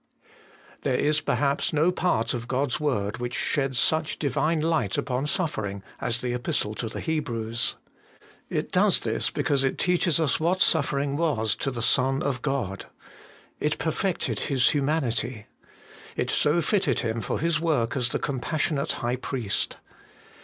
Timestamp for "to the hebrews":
6.73-7.75